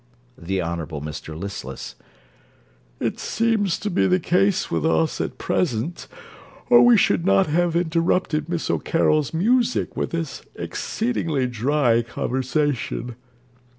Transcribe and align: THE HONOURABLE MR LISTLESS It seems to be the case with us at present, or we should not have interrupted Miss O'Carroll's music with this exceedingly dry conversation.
THE 0.35 0.63
HONOURABLE 0.63 1.01
MR 1.03 1.37
LISTLESS 1.39 1.93
It 2.99 3.19
seems 3.19 3.77
to 3.77 3.91
be 3.91 4.07
the 4.07 4.19
case 4.19 4.71
with 4.71 4.83
us 4.83 5.21
at 5.21 5.37
present, 5.37 6.07
or 6.71 6.81
we 6.81 6.97
should 6.97 7.23
not 7.23 7.45
have 7.45 7.75
interrupted 7.75 8.49
Miss 8.49 8.71
O'Carroll's 8.71 9.31
music 9.31 9.95
with 9.95 10.09
this 10.09 10.41
exceedingly 10.55 11.45
dry 11.45 12.01
conversation. 12.01 13.13